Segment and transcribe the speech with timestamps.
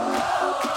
[0.00, 0.67] Oh!